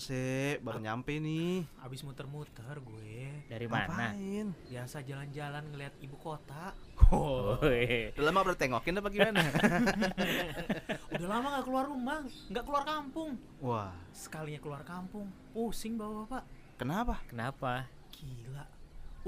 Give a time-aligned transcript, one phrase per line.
[0.00, 0.56] Jose?
[0.64, 1.68] Baru nyampe nih.
[1.76, 3.44] Habis muter-muter gue.
[3.52, 4.16] Dari mana?
[4.16, 4.48] Ngapain?
[4.72, 6.72] Biasa jalan-jalan ngeliat ibu kota.
[7.12, 7.60] Oh.
[7.60, 8.08] Woi.
[8.16, 9.44] Udah lama udah tengokin apa gimana?
[11.12, 13.36] Udah lama nggak keluar rumah, nggak keluar kampung.
[13.60, 16.48] Wah, Sekalinya keluar kampung, pusing bapak-bapak.
[16.80, 17.14] kenapa?
[17.28, 17.72] Kenapa?
[18.16, 18.64] Gila.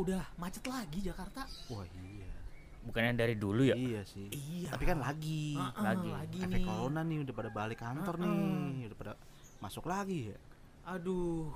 [0.00, 1.44] Udah macet lagi Jakarta.
[1.68, 2.32] Wah iya.
[2.80, 3.77] Bukannya dari dulu ya?
[3.77, 4.32] Iya sih.
[4.32, 4.72] Iya.
[4.72, 5.52] Tapi kan lagi.
[5.52, 6.08] Heeh, lagi.
[6.08, 6.64] lagi Efek nih.
[6.64, 8.24] corona nih udah pada balik kantor Heeh.
[8.24, 8.82] nih.
[8.88, 9.12] Udah pada
[9.60, 10.38] masuk lagi ya.
[10.82, 11.54] Aduh,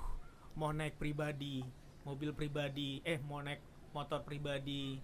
[0.55, 1.67] mau naik pribadi,
[2.07, 3.59] mobil pribadi, eh mau naik
[3.91, 5.03] motor pribadi.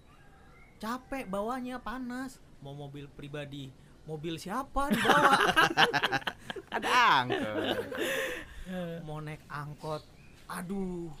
[0.79, 2.39] Capek bawanya panas.
[2.63, 3.67] Mau mobil pribadi,
[4.07, 5.35] mobil siapa dibawa?
[6.75, 7.77] Ada angkot.
[9.07, 10.07] mau naik angkot.
[10.47, 11.11] Aduh,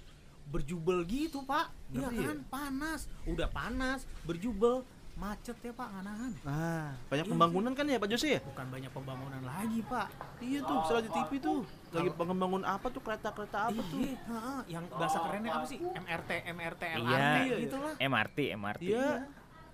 [0.47, 1.75] berjubel gitu, Pak.
[1.91, 2.27] Iya Ngeri ya?
[2.31, 3.11] kan, panas.
[3.27, 4.87] Udah panas, berjubel,
[5.19, 6.33] macet ya, Pak, nggak nahan.
[6.47, 8.41] Nah, banyak Iya pembangunan kan ya Pak Jose ya?
[8.47, 10.07] Bukan banyak pembangunan lagi, Pak.
[10.39, 11.67] Iya tuh, salah di TV tuh.
[11.93, 13.97] Lagi pengembangun apa tuh kereta-kereta apa tuh?
[13.99, 14.59] Iya, heeh.
[14.67, 15.77] yang bahasa kerennya apa sih?
[15.79, 17.55] MRT, MRT, LRT Iya.
[17.59, 17.93] gitu lah.
[17.97, 18.81] MRT, MRT.
[18.83, 18.97] Iya.
[18.97, 19.21] Udah,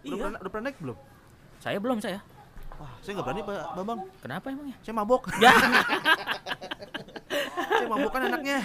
[0.01, 0.15] Iya.
[0.17, 0.97] pernah, udah pernah naik belum?
[1.57, 2.19] Saya belum saya.
[2.75, 3.99] Wah, saya nggak berani Pak Bambang.
[4.17, 4.75] Kenapa emangnya?
[4.81, 5.21] Saya mabok.
[5.39, 5.51] Ya.
[7.69, 8.59] saya mabok kan anaknya.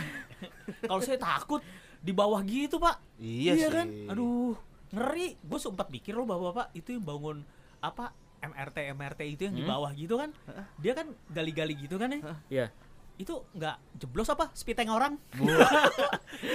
[0.80, 1.62] Kalau saya takut
[1.98, 2.96] di bawah gitu, Pak.
[3.16, 3.70] Iya, sih.
[3.70, 3.86] kan?
[4.08, 4.54] Aduh,
[4.90, 5.38] ngeri.
[5.40, 7.42] Gue sempat pikir loh bapak-bapak itu yang bangun
[7.78, 8.10] apa
[8.40, 9.72] MRT MRT itu yang di Hmm?
[9.72, 10.30] bawah gitu kan.
[10.76, 12.20] Dia kan gali-gali gitu kan ya.
[12.48, 12.66] Iya.
[13.14, 15.14] Itu nggak jeblos apa spiteng orang?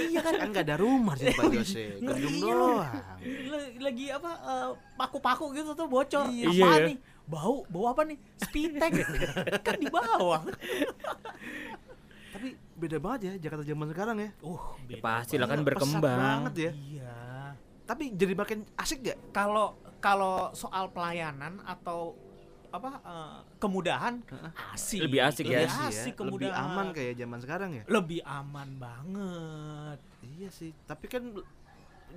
[0.05, 0.33] iya kan?
[0.35, 1.97] Kan nggak ada rumah sih Pak Jose.
[1.97, 2.53] Gedung Iya.
[2.53, 2.93] doang.
[3.79, 6.27] Lagi apa eh, paku-paku gitu tuh bocor.
[6.27, 6.45] Iya.
[6.45, 6.89] Apaan Iya, ya.
[6.89, 6.97] nih?
[7.25, 8.17] Bau, bau apa nih?
[8.37, 8.91] Spiteng.
[9.65, 10.41] kan di bawah.
[12.29, 14.29] Tapi beda banget ya Jakarta zaman sekarang ya.
[14.39, 16.17] Uh, Ya, pasti lah kan Pesat berkembang.
[16.17, 16.71] banget ya.
[16.73, 17.15] Iya.
[17.83, 19.17] Tapi jadi makin asik gak?
[19.31, 22.13] Kalau kalau soal pelayanan atau
[22.69, 24.13] apa eh, kemudahan
[24.71, 24.99] asik.
[25.03, 25.63] Lebih asik ya.
[25.63, 26.17] Lebih asik Lebih
[26.49, 26.65] kemudahan.
[26.67, 27.83] aman kayak zaman sekarang ya.
[27.85, 29.99] Lebih aman banget.
[30.21, 30.71] Iya sih.
[30.83, 31.23] Tapi kan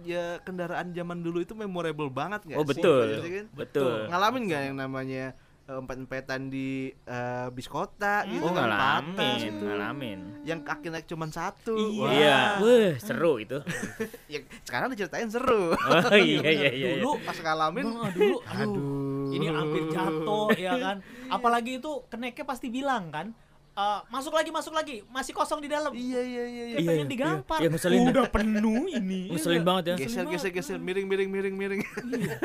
[0.03, 2.71] ya kendaraan zaman dulu itu memorable banget nggak Oh, sih?
[2.71, 3.07] betul.
[3.11, 3.47] Iya kan?
[3.53, 3.97] Betul.
[4.09, 5.25] Ngalamin nggak yang namanya
[5.63, 9.63] eh, empet-empetan di eh, bis kota gitu Oh, kan patah ngalamin, gitu.
[9.63, 10.21] ngalamin.
[10.43, 11.77] Yang kaki naik cuma satu.
[11.77, 11.97] Iya.
[11.99, 12.11] Wah.
[12.11, 12.39] Iya.
[12.59, 13.59] Wah, seru itu.
[14.33, 15.73] Ya, sekarang diceritain seru.
[15.73, 16.89] Oh iya iya iya.
[16.97, 19.12] Dulu Pas ngalamin Nah, dulu aduh, aduh.
[19.33, 20.97] Ini hampir jatuh ya kan.
[21.35, 23.33] Apalagi itu keneknya pasti bilang kan,
[23.73, 25.91] "Eh, masuk lagi masuk lagi, masih kosong di dalam.
[25.91, 26.65] Iya iya iya iya.
[26.67, 27.59] Kayak Iya, pengen iya, digampar.
[27.59, 27.69] iya.
[27.73, 28.11] Iya.
[28.13, 29.21] Udah penuh ini.
[29.33, 29.95] Ngeselin banget ya.
[29.99, 31.81] Geser geser geser miring miring miring miring.
[31.83, 32.37] Iya.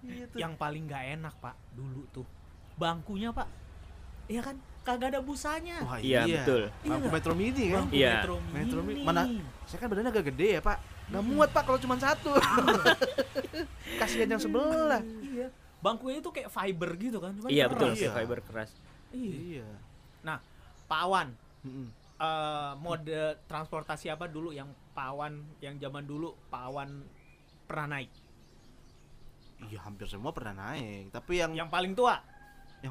[0.00, 0.38] Iya tuh.
[0.40, 2.26] Yang paling nggak enak pak dulu tuh
[2.74, 3.44] bangkunya pak,
[4.24, 5.76] iya kan kagak ada busanya.
[5.82, 6.62] Wah, Iya, betul.
[6.82, 7.12] Bangku Iya.
[7.12, 7.84] Metro Mini kan.
[7.90, 8.12] Iya.
[8.16, 9.02] Metro Metro Mini.
[9.02, 9.22] Mana
[9.64, 10.78] saya kan badannya agak gede ya, Pak.
[11.10, 12.30] Gak muat, Pak, kalau cuma satu.
[14.00, 15.02] Kasihan yang sebelah.
[15.20, 15.50] Iya.
[15.80, 17.32] Bangkunya itu kayak fiber gitu kan.
[17.34, 17.72] cuman Iya keras.
[17.72, 18.10] betul, Iya.
[18.12, 18.70] fiber keras.
[19.10, 19.34] Iya.
[19.34, 19.66] Iya.
[20.86, 21.28] Pak Awan,
[21.62, 21.86] Mm-mm.
[22.18, 23.14] eh, mode
[23.46, 27.06] transportasi apa dulu yang Pawan yang zaman dulu Pawan
[27.64, 28.10] pernah naik?
[29.60, 31.14] Iya, hampir semua pernah naik.
[31.14, 32.14] Tapi yang yang, Yang paling tua.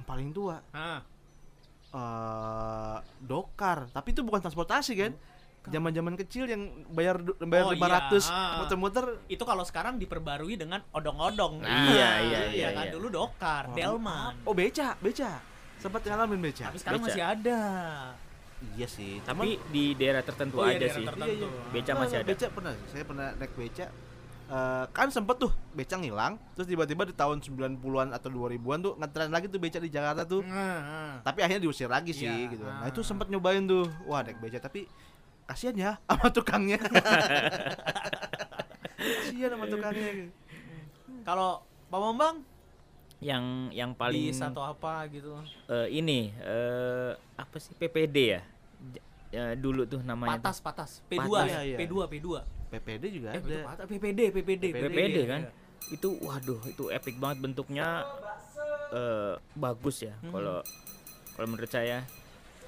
[0.08, 1.04] paling tua Nah,
[1.90, 3.90] eh dokar.
[3.90, 5.14] Tapi itu bukan transportasi kan?
[5.70, 8.58] Zaman-zaman kecil yang bayar bayar Oh, 500 iya.
[8.58, 11.62] muter-muter itu kalau sekarang diperbarui dengan odong-odong.
[11.62, 12.94] Nah, iya, iya, iya, kan iya.
[12.96, 14.34] dulu dokar, Wah, Delman.
[14.48, 15.44] Oh, beca, beca.
[15.78, 16.72] Sempat ngalamin beca.
[16.72, 17.08] Tapi sekarang beca.
[17.12, 17.62] masih ada.
[18.76, 19.20] Iya sih.
[19.22, 21.06] Tapi di daerah tertentu Oh, iya, aja daerah sih.
[21.06, 21.48] tertentu.
[21.70, 22.28] Beca Nah, masih ada.
[22.28, 22.74] Beca pernah.
[22.90, 23.86] Saya pernah naik beca.
[24.50, 29.30] Eh, kan sempet tuh beca ngilang, terus tiba-tiba di tahun 90-an atau 2000-an tuh ngetren
[29.30, 30.42] lagi tuh beca di Jakarta tuh.
[30.42, 32.66] Nah, Tapi akhirnya diusir lagi sih Iya, gitu.
[32.66, 32.82] ah.
[32.82, 33.86] Nah, itu sempet nyobain tuh.
[34.04, 34.90] Wah, naik beca tapi
[35.46, 36.82] kasihan ya sama tukangnya.
[38.98, 40.34] kasihan sama tukangnya.
[41.22, 42.38] kalau Pak Bambang
[43.20, 43.44] Yang
[43.76, 45.36] yang paling bis atau apa gitu.
[45.68, 48.42] eh, ini eh, apa sih PPD ya?
[48.90, 50.40] J- ya, dulu tuh namanya.
[50.40, 50.42] tuh.
[50.42, 50.92] Patas, patas.
[51.06, 51.52] P2 Patas.
[51.52, 51.78] ya, iya.
[51.78, 52.28] P2, P2.
[52.70, 53.44] PPD juga Eh, ada.
[53.44, 53.86] itu patas.
[53.86, 55.42] PPD, PPD, PPD iya, kan?
[55.44, 55.52] iya.
[55.90, 58.06] Itu waduh, itu epic banget bentuknya
[58.92, 60.32] eh, bagus ya Hmm.
[60.32, 60.58] kalau
[61.34, 62.06] kalau menurut saya.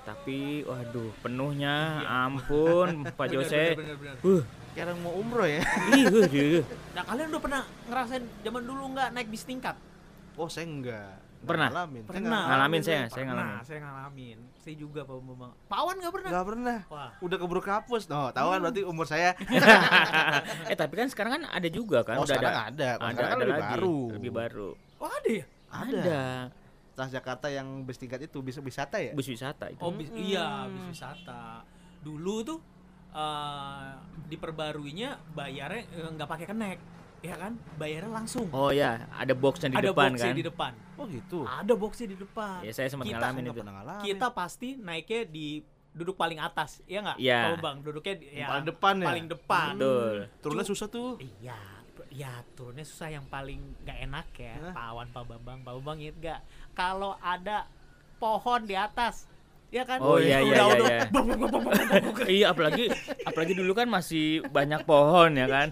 [0.01, 2.25] Tapi waduh, penuhnya Iya.
[2.25, 2.89] ampun
[3.19, 3.77] Pak Jose.
[3.77, 4.15] bener, bener, bener.
[4.24, 5.62] Uh, Kayak orang mau umroh ya.
[5.94, 6.63] ih, waduh.
[6.92, 9.75] Nah, kalian udah pernah ngerasain zaman dulu nggak naik bis tingkat?
[10.33, 11.19] Oh, saya enggak.
[11.41, 11.67] Pernah?
[11.67, 12.01] Ngalamin.
[12.01, 12.29] Saya Pernah.
[12.31, 13.63] nggak Ngalamin saya, saya Pernah, ngalamin.
[13.63, 14.38] saya ngalamin.
[14.55, 15.53] Saya juga Pak Bambang.
[15.65, 16.29] Pawan nggak pernah?
[16.29, 16.77] Nggak pernah.
[16.88, 17.09] Wah.
[17.19, 18.03] Udah keburu kapus.
[18.07, 19.33] Oh, tahu kan berarti umur saya.
[20.71, 22.89] eh tapi kan sekarang kan ada juga kan Oh, udah sekarang ada ada.
[22.95, 23.99] Ada, sekarang kan ada lebih lagi baru.
[24.11, 25.45] lebih baru Oh, ada ya?
[25.67, 26.21] Ada.
[26.91, 29.11] Transjakarta yang bus tingkat itu bisa wisata ya?
[29.11, 31.65] bus wisata itu Oh, bis, iya, bis wisata.
[31.99, 32.59] Dulu tuh
[33.11, 33.89] eh
[34.25, 36.77] diperbaruinya bayarnya eh, nggak pakai kenek.
[37.21, 40.35] Ya kan bayarnya langsung Oh ya, ada boxnya di ada depan boxnya kan.
[40.35, 41.39] di depan Oh gitu.
[41.44, 43.62] ada boxnya di depan Ya saya sempat ngalamin itu.
[43.62, 44.03] ngalamin.
[44.03, 45.47] kita pasti naiknya di
[45.91, 47.39] duduk paling atas ya nggak Iya.
[47.45, 49.06] Kalau bang duduknya di- ya, paling depan ya.
[49.06, 50.15] paling depan Betul.
[50.39, 51.12] Turunnya susah tuh.
[51.21, 51.59] iya
[52.09, 54.74] ya turunnya susah yang paling nggak enak ya Hah?
[54.74, 56.39] Pak Awan Pak Bambang Pak Bambang inget nggak
[56.74, 57.69] kalau ada
[58.17, 59.29] pohon di atas
[59.71, 62.27] ya kan Oh, iya, iya, udah, iya, iya.
[62.27, 62.91] iya, apalagi
[63.23, 65.71] apalagi dulu kan masih banyak pohon ya kan.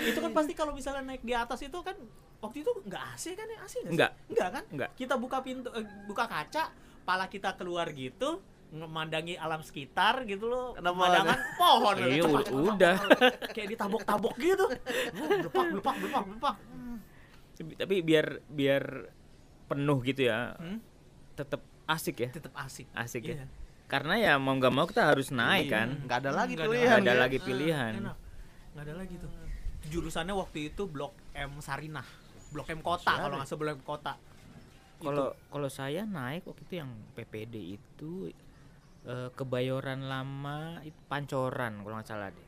[0.00, 1.92] itu kan pasti kalau misalnya naik di atas itu kan
[2.38, 3.92] waktu itu nggak AC kan ya AC nggak?
[3.92, 4.10] Nggak.
[4.30, 4.90] nggak kan Nggak.
[4.94, 6.72] kita buka pintu eh, buka kaca
[7.02, 12.98] pala kita keluar gitu memandangi alam sekitar gitu loh Kenapa pemandangan pohon Iya, udah-
[13.50, 14.64] kayak ditabok-tabok gitu
[15.10, 16.56] belepak belepak belepak belepak
[17.50, 18.84] Tapi, tapi biar biar
[19.66, 20.54] penuh gitu ya.
[20.54, 20.78] Hmm?
[21.34, 22.28] Tetap asik ya.
[22.30, 23.34] tetap asik Asik ya.
[23.34, 23.46] Iya.
[23.86, 25.74] Karena ya mau nggak mau kita harus naik Iya.
[25.74, 25.88] kan.
[26.04, 26.84] Nggak ada lagi Nggak pilihan.
[26.84, 27.18] nggak ada ya.
[27.18, 27.92] lagi pilihan.
[27.98, 28.16] enak
[28.68, 29.30] nggak ada lagi tuh
[29.88, 32.04] jurusannya waktu itu blok M Sarinah
[32.48, 34.14] blok M kota kalau ada nggak blok M kota
[34.98, 38.28] Kalau kalau saya naik waktu itu yang PPD itu
[39.02, 42.46] eh, kebayoran lama itu pancoran kalau nggak salah deh.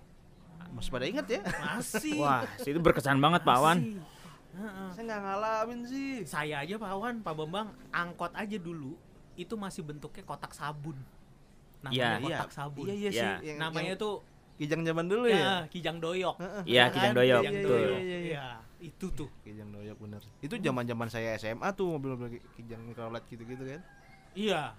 [0.70, 1.40] Masih pada inget ya?
[1.64, 3.78] masih Wah, itu berkesan banget Pak Wan.
[4.90, 6.10] Saya nggak ngalamin sih.
[6.22, 8.94] saya aja Pak Wan, Pak Bambang angkot aja dulu
[9.40, 10.96] itu masih bentuknya kotak sabun.
[11.81, 12.38] Namanya Iya.
[12.44, 12.84] kotak sabun.
[12.84, 13.12] Iya iya Iya.
[13.40, 13.48] sih.
[13.48, 14.14] Yang, Namanya yang tuh
[14.60, 15.54] kijang zaman dulu ya, ya.
[15.72, 16.37] Kijang Doyok.
[16.37, 16.62] Heeh.
[16.69, 17.16] Iya, Ya Kijang kan?
[17.16, 17.70] Doyok, Kijang betul.
[17.72, 17.88] Doyok.
[17.88, 18.46] Iya, iya, Iya,
[18.81, 19.28] itu tuh.
[19.40, 20.22] Kijang doyok bener.
[20.38, 23.81] Itu zaman zaman saya SMA tuh mobil-mobil kijang mikrolet gitu-gitu kan.
[24.37, 24.76] Iya.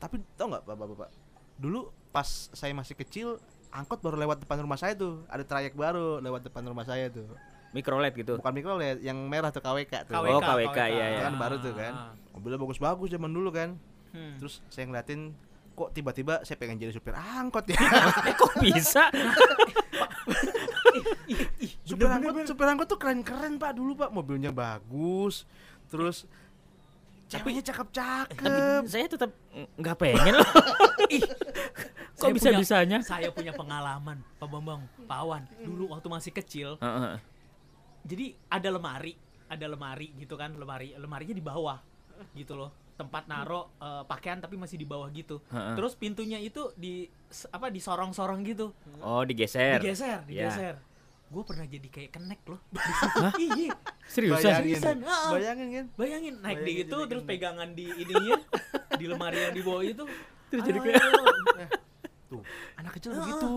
[0.00, 1.08] Tapi tau nggak bapak-bapak?
[1.60, 3.36] Dulu pas saya masih kecil,
[3.70, 5.22] angkot baru lewat depan rumah saya tuh.
[5.28, 7.28] Ada trayek baru lewat depan rumah saya tuh.
[7.72, 8.36] Mikrolet gitu.
[8.36, 10.12] Bukan mikrolet, yang merah tuh KWK tuh.
[10.12, 11.24] Oh, KWK, iya, Itu iya.
[11.24, 11.92] kan baru tuh kan.
[12.32, 13.76] Mobilnya bagus-bagus zaman dulu kan.
[14.12, 14.36] Hmm.
[14.36, 15.32] Terus saya ngeliatin
[15.72, 17.80] kok tiba-tiba saya pengen jadi supir angkot ya.
[18.28, 19.08] Eh, kok bisa?
[21.88, 25.44] supir angkot, supir angkot tuh keren-keren pak dulu pak, mobilnya bagus,
[25.88, 26.28] terus
[27.28, 28.82] ceweknya Tapi cakep-cakep.
[28.84, 29.30] saya tetap
[29.80, 30.50] nggak pengen loh.
[31.16, 31.24] Ih,
[32.12, 32.98] Kok saya bisa punya- bisanya?
[33.00, 35.42] Saya punya pengalaman, Pak Bambang, Pak Awan.
[35.58, 37.16] Dulu waktu masih kecil, Heeh.
[38.04, 39.16] jadi ada lemari,
[39.48, 41.80] ada lemari gitu kan, lemari lemarinya di bawah
[42.32, 42.70] gitu loh.
[42.92, 45.40] Tempat naro eh, pakaian tapi masih di bawah gitu.
[45.48, 47.08] Terus pintunya itu di
[47.48, 48.70] apa disorong-sorong gitu.
[48.98, 49.78] Oh, digeser.
[49.78, 50.46] Digeser, Ya.
[50.46, 50.76] digeser.
[51.26, 52.60] Gue pernah jadi kayak kenek loh.
[52.76, 53.32] Hah?
[53.40, 53.72] Iya,
[54.04, 54.44] Seriusan?
[54.44, 54.96] Bayangin, Seriusan,
[55.32, 55.86] bayangin kan?
[55.96, 57.32] bayangin naik di Bayangin itu jadi terus kenek.
[57.32, 58.36] pegangan di ininya
[59.00, 60.04] di lemari yang di bawah itu.
[60.46, 61.66] Terus Ayo, jadi kayak- ayo.
[62.28, 62.42] Tuh,
[62.76, 63.48] anak kecil begitu.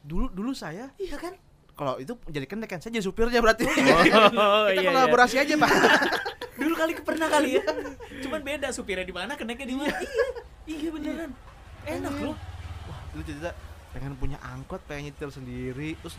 [0.00, 1.36] Dulu dulu saya Iya kan?
[1.74, 3.62] kalau itu jadi kenek kan saya jadi supirnya berarti.
[3.62, 4.34] Oh, Kita
[4.72, 4.88] iya, iya.
[4.88, 5.68] kolaborasi aja pak.
[6.78, 7.64] Kali pernah kali ya.
[8.22, 9.98] Cuman beda supirnya di mana, keneknya di mana.
[9.98, 10.78] Iya.
[10.78, 11.30] Iya beneran.
[11.82, 12.36] Enak loh.
[13.10, 13.50] Dulu cerita
[13.90, 15.98] pengen punya angkot, pengen nyetir sendiri.
[15.98, 16.14] Terus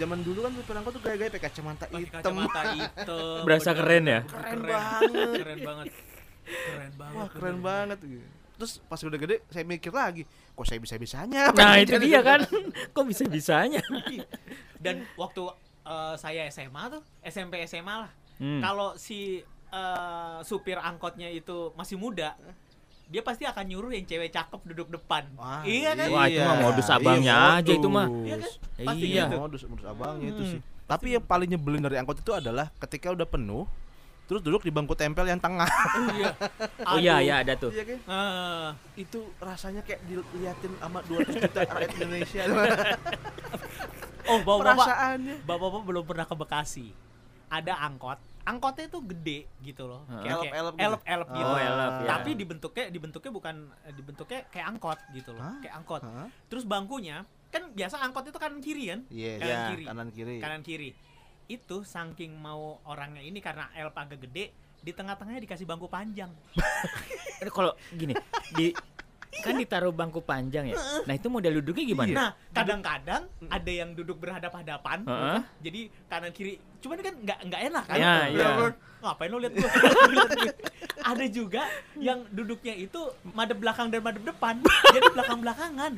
[0.00, 2.18] zaman dulu kan supir angkot tuh gaya-gaya pakai kacamata hitam.
[2.18, 3.42] kacamata hitam.
[3.46, 4.20] Berasa keren ya?
[4.26, 5.10] Keren banget.
[5.38, 5.86] Keren banget.
[6.42, 7.14] Keren banget.
[7.14, 7.98] Wah keren banget.
[8.60, 11.48] Terus pas udah gede saya mikir lagi, kok saya bisa bisanya?
[11.48, 12.44] Nah, itu dia kan.
[12.92, 13.80] Kok bisa bisanya?
[14.76, 15.48] Dan waktu
[15.88, 18.12] eh, saya SMA tuh, SMP SMA lah.
[18.36, 18.60] Hmm.
[18.60, 22.34] Kalau si eh, supir angkotnya itu masih muda,
[23.06, 25.26] dia pasti akan nyuruh yang cewek cakep duduk depan.
[25.34, 26.06] Wah, iya kan?
[26.08, 28.06] Wah, itu mah modus Iya, abangnya aja itu mah.
[28.22, 28.50] Iya kan?
[28.84, 29.24] Pasti Iya.
[29.24, 29.36] gitu.
[29.36, 30.52] Modus modus abangnya itu Hmm.
[30.52, 30.60] sih.
[30.84, 33.62] Tapi yang paling nyebelin dari angkot itu adalah ketika udah penuh,
[34.26, 35.66] terus duduk di bangku tempel yang tengah.
[36.12, 36.34] Iya.
[36.86, 37.24] Oh iya, Aduh.
[37.24, 37.70] iya ada tuh.
[37.70, 37.98] Iya kan?
[38.00, 38.68] Eh,
[39.00, 42.42] Itu rasanya kayak diliatin sama 200 juta rakyat Indonesia.
[44.26, 45.34] oh, bapak-bapak, Perasaannya.
[45.42, 46.86] bapak-bapak belum pernah ke Bekasi.
[47.48, 48.18] Ada angkot.
[48.40, 50.02] Angkotnya tuh gede gitu loh.
[50.08, 50.24] Heeh.
[50.24, 50.54] Kayak- gitu?
[50.80, 51.50] elep-elep gitu.
[51.50, 52.08] Oh, elep, ya.
[52.08, 55.42] Tapi dibentuknya dibentuknya bukan eh, dibentuknya kayak angkot gitu loh.
[55.44, 55.56] Hah?
[55.60, 56.02] Kayak angkot.
[56.02, 56.28] Hah?
[56.48, 59.00] Terus bangkunya kan biasa angkot itu kanan kiri kan?
[59.10, 59.84] Iya, Kanan iya, kiri.
[59.84, 60.36] kanan kiri.
[60.38, 60.90] Kanan kiri.
[61.50, 66.30] Itu saking mau orangnya ini karena elep agak gede, di tengah-tengahnya dikasih bangku panjang.
[67.56, 68.14] Kalau gini,
[68.54, 68.72] di
[69.32, 70.76] kan ditaruh bangku panjang ya.
[71.06, 72.10] Nah, itu model duduknya gimana?
[72.10, 75.38] Nah, kadang-kadang ada yang duduk berhadap-hadapan, Heeh.
[75.62, 76.58] jadi kanan kiri.
[76.80, 77.96] Cuman kan nggak nggak enak kan?
[77.96, 78.36] Ya, ya.
[78.36, 79.70] Bener-bener, Ngapain lo lihat gua?
[81.10, 81.62] ada juga
[81.96, 84.54] yang duduknya itu madep belakang dan madep depan,
[84.92, 85.92] jadi belakang belakangan.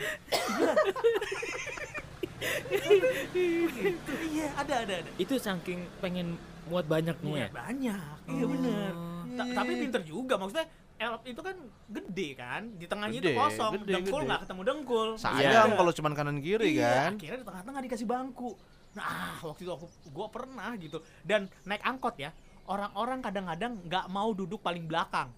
[3.33, 5.11] Gitu, iya, ada ada ada.
[5.17, 7.49] Itu saking pengen muat banyaknya ya.
[7.51, 8.49] banyak, iya Oh.
[8.49, 8.93] bener.
[9.33, 10.67] Ta- tapi pinter juga maksudnya.
[11.02, 11.56] Elop itu kan
[11.88, 15.09] gede kan, di tengahnya itu Gede, kosong, gede, dengkul nggak ketemu dengkul.
[15.16, 15.75] Sayang Iya.
[15.75, 17.11] kalau cuman kanan kiri Iya, kan.
[17.12, 18.50] Akhirnya di tengah-tengah dikasih bangku.
[18.92, 20.97] Nah, waktu itu aku gua pernah gitu.
[21.21, 22.30] Dan naik angkot ya,
[22.64, 25.35] orang-orang kadang-kadang nggak mau duduk paling belakang.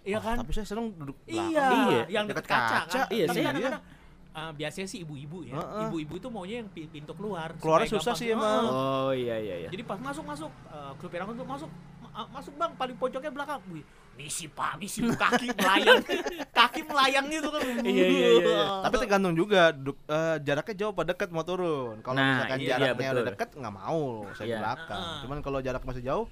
[0.00, 0.36] Iya Oh, kan?
[0.36, 1.88] Tapi saya seneng duduk Iya, belakang.
[1.88, 2.98] Iya, yang dekat kaca, kaca.
[2.98, 3.06] kan.
[3.08, 3.44] Iya Tapi sih.
[3.44, 3.82] kadang-kadang
[4.30, 5.56] ah, biasanya sih ibu-ibu ya.
[5.88, 7.56] Ibu-ibu itu maunya yang pi- pintu keluar.
[7.56, 8.20] Keluarnya supaya susah gampang.
[8.20, 8.62] sih emang.
[8.66, 9.68] Oh iya iya iya.
[9.68, 13.58] Jadi pas masuk masuk uh, angkot tuh masuk ma- masuk bang paling pojoknya belakang.
[13.68, 13.82] Wih,
[14.18, 16.02] misi pak, misi kaki melayang,
[16.58, 17.62] kaki melayang gitu kan.
[17.80, 18.62] Iya, iya, iya, iya.
[18.84, 22.02] Tapi tergantung juga duk- eh, jaraknya jauh apa dekat mau turun.
[22.02, 23.14] Kalau Nah, misalkan iya, jaraknya betul.
[23.14, 24.02] udah dekat nggak mau
[24.34, 24.58] saya di Iya.
[24.58, 24.98] belakang.
[25.00, 25.18] Heeh.
[25.22, 26.26] Cuman kalau jarak masih jauh,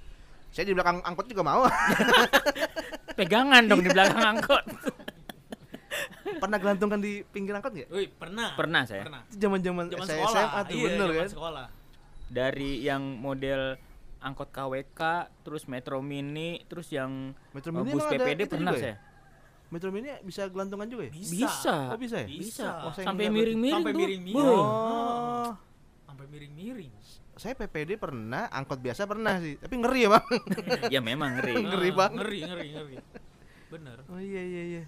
[0.51, 1.63] saya di belakang angkot juga mau.
[3.19, 4.65] Pegangan dong di belakang angkot.
[6.37, 7.89] Pernah gelantungkan di pinggir angkot nggak?
[7.89, 8.53] Wih, pernah.
[8.53, 9.03] Pernah saya.
[9.03, 9.23] Pernah.
[9.25, 10.35] Itu zaman-zaman Zaman saya sekolah.
[10.43, 11.29] SMA tuh iya, bener zaman kan?
[11.31, 11.67] sekolah.
[12.27, 13.61] Dari yang model
[14.19, 15.01] angkot KWK,
[15.43, 18.81] terus Metro Mini, terus yang Metro Mini bus emang ada PPD pernah ya?
[18.81, 18.97] saya.
[19.67, 21.13] Metro Mini bisa gelantungan juga ya?
[21.13, 21.75] Bisa.
[21.91, 22.29] Oh bisa ya?
[22.29, 22.67] Bisa.
[22.87, 24.01] Oh, Sampai miring-miring Sampai tuh.
[24.01, 24.67] miring-miring.
[24.71, 25.51] Oh.
[26.07, 26.93] Sampai miring-miring.
[27.37, 29.61] Saya PPD pernah, angkot biasa pernah sih.
[29.61, 30.25] Tapi ngeri ya, Bang.
[30.95, 31.55] ya memang ngeri.
[31.69, 32.17] Ngeri banget.
[32.17, 32.97] Ngeri, ngeri, ngeri.
[33.69, 33.99] Bener.
[34.09, 34.83] Oh iya iya iya.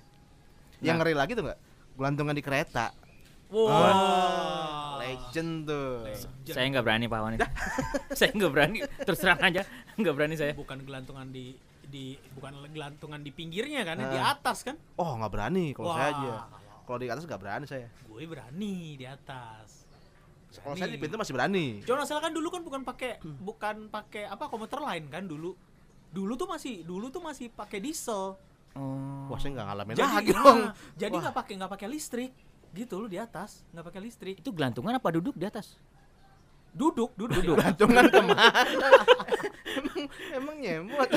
[0.81, 0.99] Yang Nah.
[1.03, 1.59] ngeri lagi tuh nggak?
[1.99, 2.87] Gelantungan di kereta.
[3.49, 5.01] Wow.
[5.01, 6.05] Legend tuh.
[6.05, 6.53] Legend.
[6.53, 7.49] Saya nggak berani Pak Wan itu.
[8.19, 8.79] saya nggak berani.
[8.85, 9.63] Terus terang aja,
[9.97, 10.53] nggak berani saya.
[10.53, 11.57] Bukan gelantungan di
[11.89, 14.37] di bukan gelantungan di pinggirnya kan, di Ah.
[14.37, 14.77] atas kan?
[15.01, 16.33] Oh nggak berani kalau saya aja.
[16.85, 17.89] kalau di atas nggak berani saya.
[17.89, 19.89] gue berani di atas.
[20.59, 21.81] Kalau saya di pintu masih berani.
[21.85, 25.57] Cuma masalah kan dulu kan bukan pakai bukan pakai apa komuter lain kan dulu.
[26.09, 28.37] Dulu tuh masih dulu tuh masih pakai diesel.
[28.77, 29.29] Oh.
[29.29, 30.61] Wah saya nggak ngalamin Jadi lagi nah, dong.
[30.95, 32.33] jadi nggak pakai nggak pakai listrik
[32.71, 35.77] gitu loh di atas nggak pakai listrik Itu gelantungan apa duduk di atas?
[36.69, 37.75] duduk duduk, di atas.
[37.75, 38.45] Gelantungan ke mana?
[39.75, 41.09] emang, emang nyemot.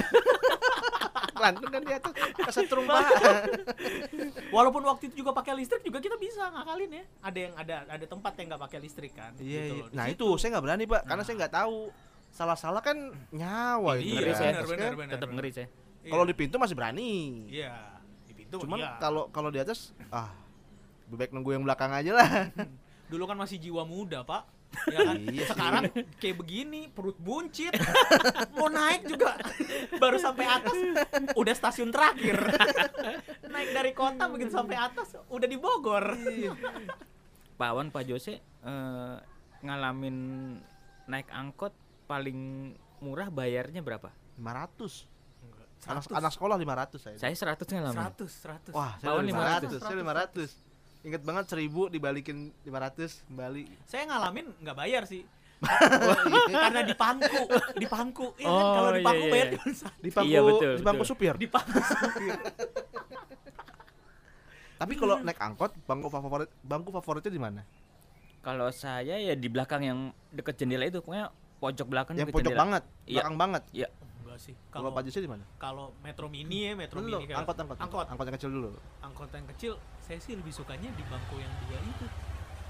[1.37, 2.85] Gelantungan di atas kesetrum
[4.55, 8.05] walaupun waktu itu juga pakai listrik juga kita bisa ngakalin ya ada yang ada ada
[8.05, 9.83] tempat yang nggak pakai listrik kan Iya, gitu iya.
[9.91, 10.15] Nah situ.
[10.17, 11.25] itu saya nggak berani pak, karena Nah.
[11.25, 11.77] saya nggak tahu.
[12.31, 12.97] Salah-salah kan
[13.29, 14.17] nyawa itu.
[14.17, 14.63] iya kan.
[14.63, 15.67] benar Tetap ngeri saya.
[16.01, 16.09] Iya.
[16.09, 17.11] Kalau di pintu masih berani.
[17.51, 17.73] iya
[18.23, 18.97] di pintu Cuman iya.
[18.97, 20.31] kalau kalau di atas ah
[21.11, 22.29] lebih baik nunggu yang belakang aja lah.
[23.11, 24.47] dulu kan masih jiwa muda pak
[24.87, 25.51] ya kan Iya sih.
[25.51, 25.83] sekarang
[26.15, 27.75] kayak begini perut buncit
[28.55, 29.35] mau naik juga
[29.99, 30.71] baru sampai atas
[31.35, 32.39] udah stasiun terakhir
[33.43, 36.15] naik dari kota begitu sampai atas udah di Bogor
[37.59, 39.15] Pak Wan, Pak Jose eh,
[39.59, 40.15] ngalamin
[41.05, 41.75] naik angkot
[42.07, 42.71] paling
[43.03, 44.07] murah bayarnya berapa?
[44.39, 45.11] 500.
[45.81, 46.13] Anak, 100.
[46.15, 47.15] anak sekolah 500 saya.
[47.17, 48.01] Saya 100 ngalamin.
[48.13, 49.81] 100 100 Wah, saya Bawaan 500.
[49.81, 49.81] 500.
[49.81, 50.70] Saya 500.
[51.01, 53.63] Ingat banget 1000 dibalikin 500 kembali.
[53.83, 55.25] saya ngalamin nggak bayar sih
[55.61, 55.69] Oh,
[56.49, 56.57] iya.
[56.59, 57.41] karena di pangku
[57.77, 59.53] di pangku ya kan Oh, kalau di iya, pangku iya, bayar iya.
[59.55, 59.99] cuma satu.
[59.99, 61.11] Di pangku Iya, betul, di pangku betul.
[61.13, 61.33] supir.
[61.37, 61.79] di pangku
[64.81, 67.61] Tapi kalau naik angkot, bangku favorit bangku favoritnya di mana?
[68.41, 69.99] Kalau saya ya di belakang yang
[70.31, 71.29] deket jendela itu, pokoknya
[71.61, 72.57] pojok belakang Yang pojok jendela.
[72.59, 73.13] banget, Iya.
[73.21, 73.63] belakang banget.
[73.71, 73.87] Iya.
[74.41, 75.45] Sih Kalau Jose di mana?
[75.55, 78.69] kalau metro mini ya metro Dulu, mini kayak- angkot, angkot, angkot angkot yang kecil dulu.
[78.99, 82.05] angkot yang kecil saya sih lebih sukanya di bangku yang dua itu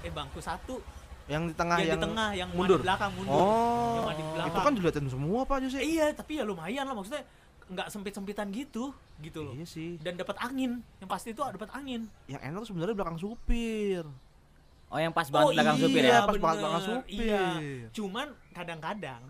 [0.02, 0.76] eh bangku satu
[1.24, 2.76] Yang di tengah yang, yang, di tengah yang mundur.
[2.76, 4.48] di belakang mundur Oh, Yang di belakang.
[4.48, 5.78] itu kan dilihatin semua Pak Jose.
[5.78, 7.22] Eh, iya tapi ya lumayan lah maksudnya
[7.64, 9.96] nggak sempit sempitan gitu gitu loh Iya sih.
[9.98, 14.04] dan dapat angin yang pasti itu dapat angin Yang enak tuh sebenarnya belakang supir.
[14.92, 16.18] Oh, yang pas banget belakang iya, supir ya.
[16.20, 16.42] pas bener.
[16.42, 17.22] banget belakang supir.
[17.24, 17.44] iya
[17.88, 19.22] cuman kadang-kadang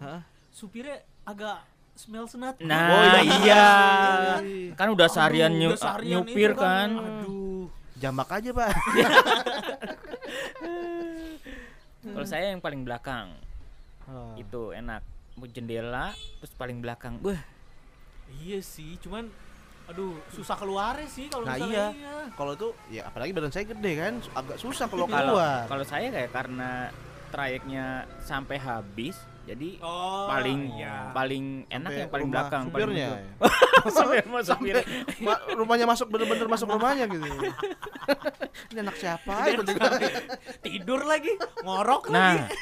[0.51, 1.57] supirnya agak
[1.95, 3.37] smell senat Nah, Oh, iya.
[3.39, 3.67] iya.
[4.79, 6.89] Kan udah seharian Aduh, nyu- udah seharian nyupir itu kan.
[6.91, 8.71] aduh Jambak aja Pak.
[12.05, 13.31] Kalau saya yang paling belakang
[14.03, 14.35] Ah.
[14.35, 15.01] itu enak.
[15.33, 17.17] Bu jendela terus paling belakang.
[17.23, 17.39] Wah,
[18.37, 19.31] iya sih cuman
[19.85, 22.15] aduh susah keluarnya sih kalau Nah, misalnya iya.
[22.33, 25.65] Kalau itu ya apalagi badan saya gede kan, agak susah kalau kalau keluar.
[25.67, 26.91] kalau saya kayak karena
[27.29, 27.87] trayeknya
[28.21, 31.11] sampai habis, jadi oh paling iya.
[31.11, 33.09] paling enak Sampai yang paling rumah belakang paling supirnya.
[33.11, 33.21] ujung.
[34.23, 34.43] ya.
[34.49, 34.77] supir.
[35.21, 37.27] Ma- rumahnya masuk bener-bener masuk rumahnya gitu.
[38.73, 39.35] Ini anak siapa?
[39.51, 39.89] Juga.
[40.67, 42.55] tidur lagi ngorok Nah, lagi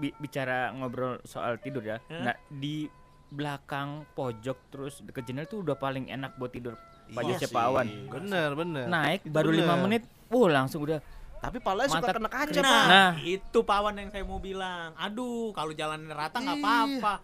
[0.00, 2.00] bi- bicara ngobrol soal tidur ya.
[2.08, 2.32] Hah?
[2.32, 2.88] Nah, di
[3.28, 6.76] belakang pojok terus deket jendela tuh udah paling enak buat tidur.
[7.12, 7.52] Pak Iya Jose sih.
[7.52, 7.86] Pak Awan.
[8.08, 8.84] Bener bener.
[8.88, 11.00] Naik baru lima menit, wuh langsung udah
[11.42, 12.70] Tapi palanya suka kena kaca Nah.
[12.70, 12.84] pak.
[12.86, 14.94] Nah, itu pawan yang saya mau bilang.
[14.94, 16.64] Aduh, kalau jalan rata nggak Iya.
[16.64, 17.14] apa-apa.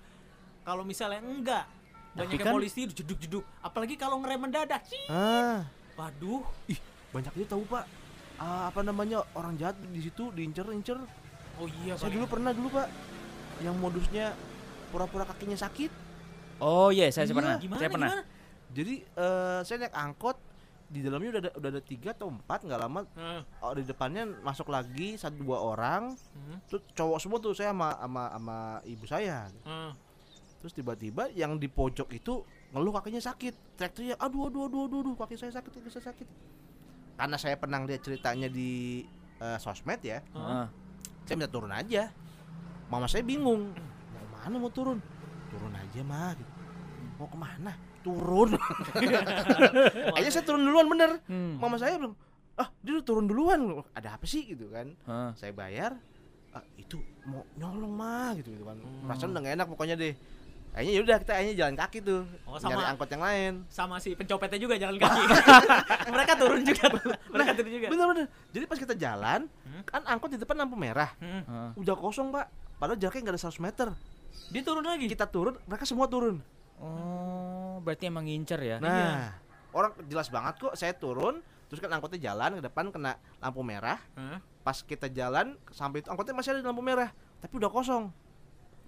[0.61, 1.65] Kalau misalnya enggak,
[2.13, 3.47] banyak kan- polisi jeduk-jeduk.
[3.61, 4.83] Apalagi kalau ngerem mendadak.
[4.83, 5.63] Cih, Ah,
[5.95, 7.87] Waduh, ih banyak itu tahu pak.
[8.37, 10.99] Ah, apa namanya orang jahat di situ diincer-incer.
[11.57, 11.95] oh iya.
[11.95, 12.87] Saya dulu pernah dulu pak,
[13.61, 14.31] yang modusnya
[14.89, 15.91] pura-pura kakinya sakit.
[16.59, 17.35] Oh iya, saya Iya.
[17.35, 17.57] pernah.
[17.57, 18.11] Gimana, saya pernah.
[18.13, 18.27] gimana?
[18.69, 20.37] Jadi eh, saya naik angkot
[20.89, 24.25] di dalamnya udah ada, udah ada tiga atau empat nggak lama Nah, oh, di depannya
[24.41, 26.17] masuk lagi satu dua orang.
[26.33, 29.53] Hmm, tuh cowok semua tuh saya sama sama sama ibu saya.
[29.65, 29.93] Hmm.
[30.59, 32.43] terus tiba-tiba yang di pojok itu
[32.75, 33.79] ngeluh kakinya sakit.
[33.79, 36.27] Teriak-teriak aduh aduh aduh aduh, aduh kaki saya sakit kaki saya sakit.
[37.15, 39.07] Karena saya pernah lihat ceritanya di
[39.39, 40.19] eh, sosmed ya.
[40.19, 40.67] Heeh.
[41.31, 42.11] saya minta turun aja.
[42.91, 44.99] Mama saya bingung mau ke mana mau turun?
[45.53, 46.53] Turun aja mah gitu.
[47.23, 48.57] mau ke mana turun.
[50.17, 51.11] Aja saya turun duluan bener.
[51.25, 51.59] Hmm.
[51.59, 52.17] mama saya bilang
[52.55, 53.59] ah dia udah turun duluan.
[53.93, 54.45] Ada apa sih?
[54.47, 54.97] Gitu kan.
[54.99, 55.31] Heeh.
[55.35, 55.95] saya bayar
[56.51, 58.77] ah, itu mau nyolong mah gitu gitu kan.
[58.77, 59.05] Hmm.
[59.05, 60.15] perasaan udah gak enak pokoknya deh.
[60.69, 63.53] Akhirnya yaudah kita akhirnya jalan kaki tuh Oh, nyari sama- angkot yang lain.
[63.69, 65.23] sama si pencopetnya juga jalan kaki.
[66.15, 66.85] Mereka turun juga
[67.27, 67.87] mereka turun juga.
[67.89, 68.27] bener-bener.
[68.49, 69.83] Jadi pas kita jalan Hmm.
[69.85, 71.13] kan angkot di depan lampu merah.
[71.19, 71.73] Hmm.
[71.75, 72.49] Udah kosong pak.
[72.77, 73.89] Padahal jaraknya nggak ada 100 meter.
[74.49, 75.05] Dia turun lagi?
[75.05, 76.39] Kita turun mereka semua turun
[76.81, 78.77] Oh, berarti emang ngincer ya?
[78.79, 79.13] nah Iya.
[79.71, 84.01] orang jelas banget kok saya turun terus kan angkotnya jalan ke depan kena lampu merah
[84.15, 84.41] Hah?
[84.61, 88.09] pas kita jalan sampai itu angkotnya masih ada di lampu merah tapi udah kosong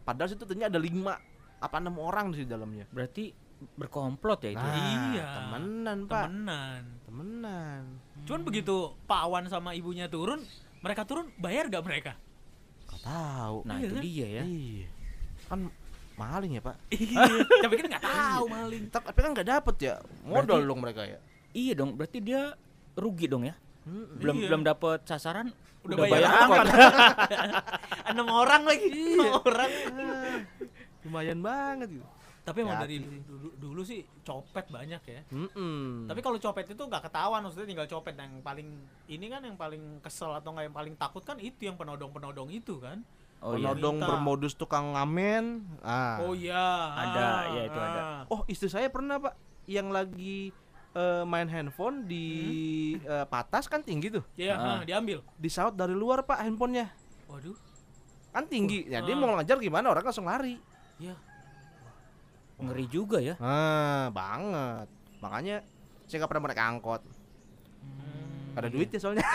[0.03, 1.21] padahal situ ternyata ada lima
[1.57, 3.37] apa enam orang di dalamnya Berarti
[3.71, 4.59] berkomplot ya itu.
[4.59, 4.73] nah
[5.13, 5.27] Iya.
[5.37, 7.83] temenan pak temenan temenan
[8.23, 10.41] cuman begitu Pak Awan sama ibunya turun
[10.81, 12.13] mereka turun bayar gak mereka
[12.89, 14.03] Gak tahu Nah, Iya itu kan?
[14.03, 14.43] dia ya.
[14.43, 14.89] Iya.
[15.45, 15.61] kan
[16.21, 16.77] maling ya pak?
[16.93, 17.25] Iya.
[17.65, 18.85] Tapi kita nggak tahu maling.
[18.89, 19.95] Tapi kan nggak dapet ya?
[20.21, 21.19] Modal Berarti- dong mereka ya?
[21.51, 22.53] Iya dong, berarti dia
[22.95, 23.57] rugi dong ya.
[23.89, 24.21] Mm-mm.
[24.21, 24.47] Belum Iya.
[24.47, 25.49] belum dapet sasaran
[25.81, 26.59] udah, udah, bayar, bayar angkot.
[26.61, 26.69] angkot.
[28.13, 28.89] enam orang lagi.
[28.93, 29.71] Enam orang.
[31.09, 32.07] Lumayan banget gitu.
[32.41, 35.21] Tapi emang dari dulu, dulu sih copet banyak ya.
[35.31, 36.09] Mm-mm.
[36.09, 38.17] tapi kalau copet itu nggak ketahuan maksudnya tinggal copet.
[38.17, 38.69] Yang paling
[39.07, 42.49] ini kan yang paling kesel atau nggak yang paling takut kan itu yang penodong penodong
[42.49, 43.01] itu kan
[43.41, 43.57] Oh iya.
[43.73, 44.07] penodong Minta.
[44.07, 46.21] bermodus tukang ngamen ah.
[46.21, 47.99] oh iya Ada, Ah, ya itu ada.
[47.99, 48.21] ah.
[48.29, 49.33] oh istri saya pernah pak
[49.65, 50.51] yang lagi
[50.93, 52.25] eh, main handphone di
[52.99, 54.77] eh, patas kan tinggi tuh iya Ah.
[54.77, 56.87] ah, diambil disaut dari luar pak handphonenya
[57.27, 57.55] waduh
[58.31, 59.17] kan tinggi ya dia Ah.
[59.17, 60.57] mau ngajar gimana orang langsung lari
[60.99, 61.13] ya
[62.57, 63.35] Ngeri juga ya.
[63.41, 65.57] ah banget makanya
[66.05, 67.01] saya nggak pernah naik angkot
[67.81, 68.71] Hmm, ada iya.
[68.71, 69.23] duit ya soalnya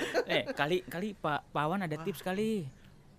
[0.28, 2.66] eh, kali kali Pak Pawan ada tips kali.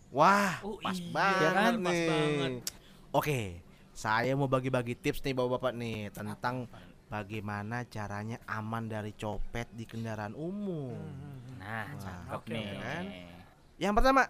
[0.07, 1.73] wah Oh, pas iya, banget kan?
[1.73, 2.51] nih Pas banget.
[3.11, 3.39] oke
[3.91, 6.69] saya mau bagi-bagi tips nih bapak-bapak nih tentang
[7.07, 12.67] bagaimana caranya aman dari copet di kendaraan umum Hmm, Nah, Wah, cakep oke, nih.
[12.77, 13.05] kan?
[13.75, 14.21] Yang pertama,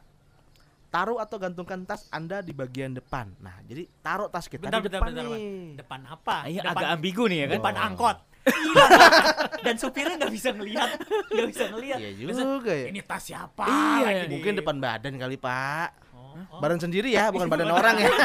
[0.88, 3.36] taruh atau gantungkan tas Anda di bagian depan.
[3.38, 5.44] Nah, jadi taruh tas kita Bentar, di bentar, depan bentar, nih.
[5.76, 7.54] depan apa Ah, iya, depan agak ambigu nih ya kan.
[7.54, 7.86] depan Oh.
[7.86, 8.18] angkot.
[9.66, 10.90] dan supirnya nggak bisa ngelihat
[11.28, 12.86] nggak bisa ngelihat Iya juga ya.
[12.88, 14.30] ini tas siapa Iya, lagi nih.
[14.34, 15.90] Mungkin depan badan kali, Pak.
[16.12, 16.60] oh, oh.
[16.60, 18.12] Badan sendiri ya, bukan badan orang ya.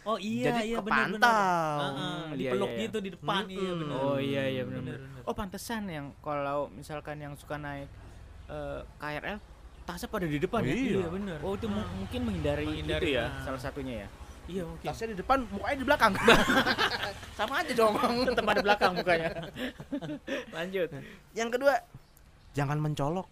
[0.00, 1.12] Oh iya Jadi iya kepantau.
[1.12, 2.84] benar Hmm, iya, dipeluk iya, iya.
[2.88, 3.78] gitu di depan iya Mm-mm.
[3.78, 3.98] benar.
[4.00, 4.80] Oh iya iya benar.
[4.96, 5.22] Benar.
[5.22, 7.86] Oh pantesan yang kalau misalkan yang suka naik
[8.48, 9.38] eh, KRL
[9.82, 10.72] tasnya pada di depan ya.
[10.72, 10.96] Iya.
[10.96, 11.38] Iya benar.
[11.44, 13.44] Oh itu mu- mungkin menghindari, Menghindari, itu ya nah.
[13.44, 14.08] salah satunya ya.
[14.50, 14.82] Iya mungkin.
[14.84, 16.12] Tasnya di depan, mukanya di belakang.
[17.38, 17.94] Sama aja dong.
[18.26, 19.30] Tetap ada belakang mukanya.
[20.56, 20.88] Lanjut.
[21.32, 21.74] Yang kedua,
[22.52, 23.28] jangan mencolok.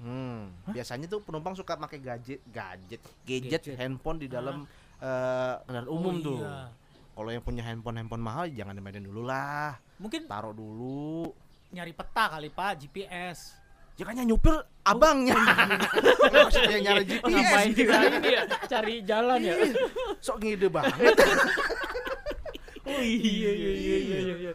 [0.00, 3.76] Hmm, biasanya tuh penumpang suka pakai gadget, gadget, gadget, Gadget.
[3.76, 4.64] handphone di dalam
[4.96, 6.38] eh, kendaraan umum Oh, tuh.
[6.40, 6.72] iya.
[7.12, 11.28] Kalau yang punya handphone handphone mahal jangan dimainin dulu lah, Mungkin taruh dulu.
[11.70, 13.60] nyari peta kali Pak, GPS.
[13.94, 15.36] Ya kan yang nyupir abangnya.
[16.32, 17.28] Maksudnya nyari GPS.
[17.28, 17.92] Ngapain gitu.
[17.92, 18.42] ini ya?
[18.64, 19.54] Cari jalan ya.
[20.20, 21.16] Sok ngide banget.
[22.90, 24.34] Oh iya iya iya iya.
[24.34, 24.52] iya.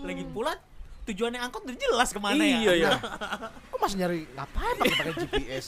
[0.00, 0.56] Lagi pula
[1.04, 2.56] tujuannya angkot udah jelas ke mana ya.
[2.62, 2.90] Iya ya.
[3.74, 5.66] Kok masih nyari ngapain pakai pakai GPS?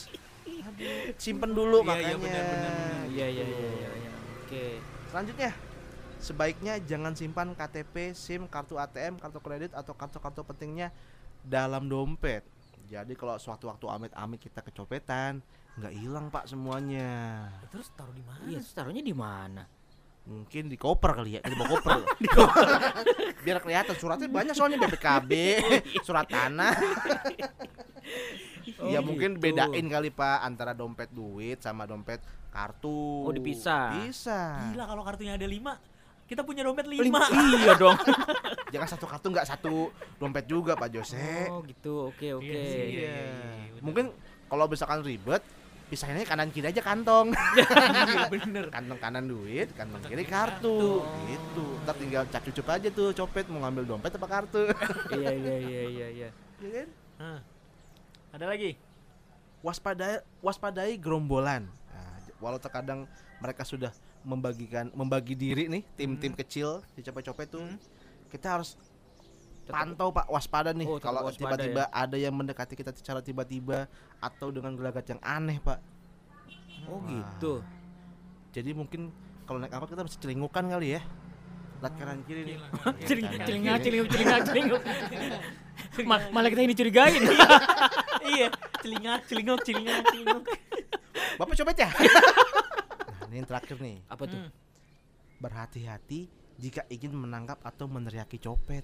[1.20, 2.16] Simpen dulu Iya, iya, makanya.
[2.16, 3.02] benar, benar, benar.
[3.12, 3.90] Iya iya iya iya.
[3.92, 4.10] iya.
[4.40, 4.64] Oke.
[5.12, 5.50] Selanjutnya,
[6.16, 10.88] sebaiknya jangan simpan KTP, SIM, kartu ATM, kartu kredit atau kartu-kartu pentingnya
[11.44, 12.40] dalam dompet.
[12.88, 15.44] Jadi kalau suatu waktu amit-amit kita kecopetan,
[15.78, 17.46] nggak hilang pak semuanya.
[17.70, 18.42] Terus taruh di mana?
[18.50, 19.62] Iya, terus taruhnya di mana?
[20.28, 21.92] Mungkin di koper kali ya, di bawa koper.
[23.46, 25.32] Biar kelihatan suratnya banyak soalnya BPKB,
[26.06, 26.74] surat tanah.
[28.78, 29.42] Oh, ya mungkin gitu.
[29.42, 32.20] bedain kali pak antara dompet duit sama dompet
[32.52, 33.24] kartu.
[33.24, 34.04] Oh, dipisah.
[34.04, 34.70] Bisa.
[34.70, 35.80] Gila kalau kartunya ada lima,
[36.28, 37.08] kita punya dompet Lima.
[37.08, 37.22] lima.
[37.56, 37.96] iya dong.
[38.68, 39.88] Jangan satu kartu nggak satu
[40.20, 41.48] dompet juga Pak Jose.
[41.48, 42.12] Oh gitu.
[42.12, 42.44] Oke oke.
[42.44, 42.84] Iya sih.
[43.00, 43.16] Iya.
[43.72, 43.82] bener.
[43.82, 44.06] Mungkin
[44.48, 45.40] kalau misalkan ribet,
[45.88, 47.32] pisahinnya kanan kiri aja kantong.
[47.58, 48.64] Iya bener.
[48.68, 51.02] kantong kanan duit, kantong kiri kartu.
[51.26, 51.64] Gitu.
[51.84, 54.68] Ntar tinggal cap cucup aja tuh copet mau ngambil dompet apa kartu.
[55.18, 56.28] Iya iya iya iya iya.
[56.60, 56.88] Iya kan?
[57.18, 57.40] Hah.
[58.36, 58.70] Ada lagi?
[59.64, 61.66] Waspadai waspadai gerombolan.
[61.66, 63.08] Nah, walau terkadang
[63.42, 63.90] mereka sudah
[64.22, 67.64] membagikan membagi diri nih tim-tim kecil di copet-copet tuh.
[67.64, 67.80] Hmm.
[68.28, 68.76] Kita harus
[69.68, 73.86] pantau Pak waspada nih Oh, kalau tiba-tiba ada yang mendekati kita secara tiba-tiba
[74.18, 75.78] atau dengan gelagat yang aneh Pak.
[76.88, 77.08] Oh Wah.
[77.08, 77.60] gitu.
[78.56, 79.12] Jadi mungkin
[79.44, 81.02] kalau naik angkot kita harus celingukan kali ya.
[81.78, 82.56] Lihat kanan kiri nih.
[83.06, 83.44] Celing kiri.
[83.46, 84.82] celinguk celingak celinguk.
[86.04, 87.22] Ma- malah kita ini curigain.
[88.34, 88.48] iya,
[88.82, 90.42] celingak, celingok, celingak, celingok.
[91.38, 91.90] Bapak copet ya?
[93.22, 93.96] nah, ini yang terakhir nih.
[94.10, 94.38] Apa tuh?
[94.42, 94.50] Hmm.
[95.38, 96.26] Berhati-hati
[96.58, 98.82] jika ingin menangkap atau meneriaki copet.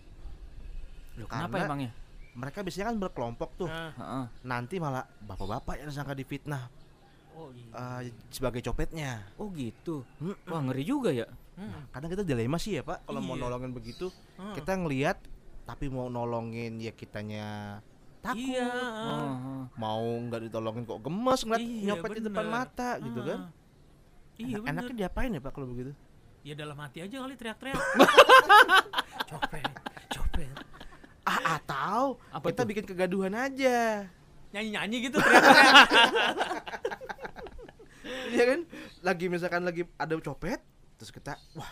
[1.15, 1.91] Loh, kenapa Karena emangnya?
[2.35, 3.69] mereka biasanya kan berkelompok tuh.
[3.69, 4.25] Nah, Heeh.
[4.43, 6.67] Nanti malah bapak-bapak yang disangka difitnah
[7.33, 8.03] oh iya.
[8.03, 9.23] eh, sebagai copetnya.
[9.35, 10.03] Oh gitu.
[10.19, 11.27] Mm, Wah ngeri juga ya.
[11.55, 11.87] Hmm.
[11.89, 13.43] Kadang kita dilema sih ya Pak, kalau mau Iya.
[13.47, 14.53] nolongin begitu, Hmm.
[14.53, 15.23] kita ngelihat
[15.63, 17.79] tapi mau nolongin ya kitanya
[18.21, 18.43] takut.
[18.43, 18.67] Iya.
[19.07, 19.65] Oh.
[19.73, 22.51] Mau nggak ditolongin kok gemes ngeliat Iya, nyopet di depan bener.
[22.53, 23.41] mata gitu kan.
[24.35, 24.73] Iya Enak- bener.
[24.83, 25.95] Enaknya diapain ya Pak kalau begitu?
[26.43, 27.79] Ya dalam hati aja kali teriak-teriak.
[29.31, 29.65] copet,
[30.11, 30.51] copet.
[31.35, 32.69] Ah, atau Apa kita tuh?
[32.71, 34.07] bikin kegaduhan aja.
[34.55, 35.19] Nyanyi-nyanyi gitu.
[38.05, 38.61] Iya kan?
[39.01, 40.61] Lagi misalkan lagi ada copet,
[40.99, 41.71] terus kita wah,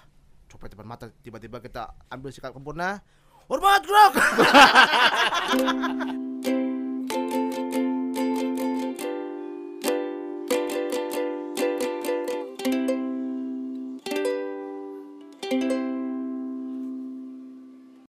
[0.48, 3.02] copet depan mata tiba-tiba kita ambil sikap sempurna.
[3.50, 4.14] Hormat gerak.